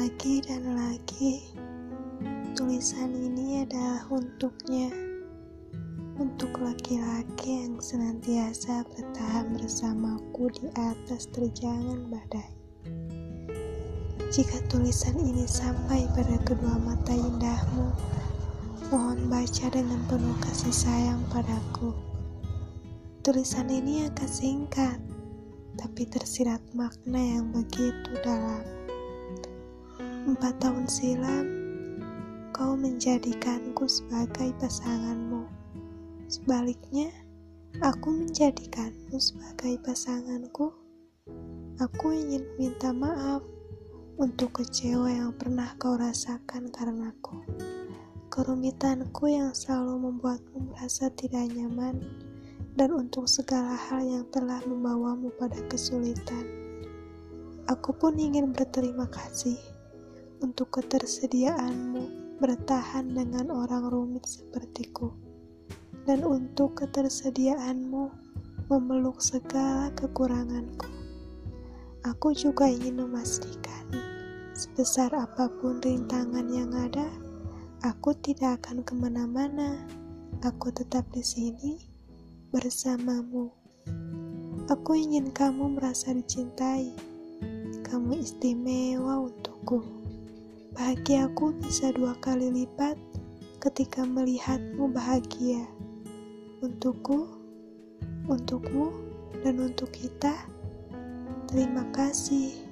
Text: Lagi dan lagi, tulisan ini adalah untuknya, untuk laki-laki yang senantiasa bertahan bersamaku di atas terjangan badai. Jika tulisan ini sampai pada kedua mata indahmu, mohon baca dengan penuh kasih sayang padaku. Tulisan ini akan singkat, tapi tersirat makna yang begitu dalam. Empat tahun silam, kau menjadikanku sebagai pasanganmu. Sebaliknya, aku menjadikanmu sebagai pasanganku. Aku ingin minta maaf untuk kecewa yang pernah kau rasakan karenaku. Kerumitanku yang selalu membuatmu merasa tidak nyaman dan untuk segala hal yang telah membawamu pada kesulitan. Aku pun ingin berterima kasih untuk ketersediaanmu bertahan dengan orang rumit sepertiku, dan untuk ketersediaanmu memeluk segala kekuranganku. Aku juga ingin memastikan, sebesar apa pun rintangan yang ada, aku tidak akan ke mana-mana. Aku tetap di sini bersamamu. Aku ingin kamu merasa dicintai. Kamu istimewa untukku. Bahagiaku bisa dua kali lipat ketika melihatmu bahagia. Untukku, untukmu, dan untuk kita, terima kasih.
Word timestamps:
Lagi 0.00 0.40
dan 0.40 0.64
lagi, 0.80 1.44
tulisan 2.56 3.12
ini 3.12 3.68
adalah 3.68 4.00
untuknya, 4.08 4.88
untuk 6.16 6.56
laki-laki 6.56 7.68
yang 7.68 7.76
senantiasa 7.84 8.80
bertahan 8.96 9.52
bersamaku 9.60 10.48
di 10.56 10.72
atas 10.72 11.28
terjangan 11.36 12.08
badai. 12.08 12.48
Jika 14.32 14.64
tulisan 14.72 15.20
ini 15.20 15.44
sampai 15.44 16.08
pada 16.16 16.40
kedua 16.48 16.80
mata 16.80 17.12
indahmu, 17.12 17.92
mohon 18.88 19.28
baca 19.28 19.68
dengan 19.68 20.00
penuh 20.08 20.36
kasih 20.40 20.72
sayang 20.72 21.20
padaku. 21.28 21.92
Tulisan 23.20 23.68
ini 23.68 24.08
akan 24.08 24.30
singkat, 24.32 24.96
tapi 25.76 26.08
tersirat 26.08 26.64
makna 26.72 27.20
yang 27.20 27.52
begitu 27.52 28.16
dalam. 28.24 28.79
Empat 30.30 30.62
tahun 30.62 30.86
silam, 30.86 31.46
kau 32.54 32.78
menjadikanku 32.78 33.82
sebagai 33.90 34.54
pasanganmu. 34.62 35.42
Sebaliknya, 36.30 37.10
aku 37.82 38.14
menjadikanmu 38.14 39.18
sebagai 39.18 39.82
pasanganku. 39.82 40.70
Aku 41.82 42.14
ingin 42.14 42.46
minta 42.62 42.94
maaf 42.94 43.42
untuk 44.22 44.62
kecewa 44.62 45.10
yang 45.10 45.34
pernah 45.34 45.74
kau 45.82 45.98
rasakan 45.98 46.70
karenaku. 46.70 47.42
Kerumitanku 48.30 49.34
yang 49.34 49.50
selalu 49.50 50.14
membuatmu 50.14 50.70
merasa 50.70 51.10
tidak 51.10 51.50
nyaman 51.50 52.06
dan 52.78 52.94
untuk 52.94 53.26
segala 53.26 53.74
hal 53.74 53.98
yang 54.06 54.22
telah 54.30 54.62
membawamu 54.62 55.34
pada 55.34 55.58
kesulitan. 55.66 56.46
Aku 57.66 57.90
pun 57.98 58.14
ingin 58.14 58.54
berterima 58.54 59.10
kasih 59.10 59.79
untuk 60.40 60.72
ketersediaanmu 60.80 62.36
bertahan 62.40 63.12
dengan 63.12 63.52
orang 63.52 63.92
rumit 63.92 64.24
sepertiku, 64.24 65.12
dan 66.08 66.24
untuk 66.24 66.80
ketersediaanmu 66.80 68.08
memeluk 68.72 69.20
segala 69.20 69.92
kekuranganku. 69.92 70.88
Aku 72.08 72.32
juga 72.32 72.64
ingin 72.64 72.96
memastikan, 72.96 73.84
sebesar 74.56 75.12
apa 75.12 75.52
pun 75.60 75.84
rintangan 75.84 76.48
yang 76.48 76.72
ada, 76.72 77.04
aku 77.84 78.16
tidak 78.24 78.64
akan 78.64 78.80
ke 78.84 78.92
mana-mana. 78.96 79.84
Aku 80.40 80.72
tetap 80.72 81.04
di 81.12 81.20
sini 81.20 81.76
bersamamu. 82.48 83.52
Aku 84.72 84.96
ingin 84.96 85.28
kamu 85.28 85.76
merasa 85.76 86.16
dicintai. 86.16 86.96
Kamu 87.84 88.16
istimewa 88.16 89.20
untukku. 89.28 89.84
Bahagiaku 90.80 91.60
bisa 91.60 91.92
dua 91.92 92.16
kali 92.24 92.48
lipat 92.48 92.96
ketika 93.60 94.00
melihatmu 94.00 94.88
bahagia. 94.88 95.68
Untukku, 96.64 97.28
untukmu, 98.24 98.88
dan 99.44 99.60
untuk 99.60 99.92
kita, 99.92 100.32
terima 101.52 101.84
kasih. 101.92 102.69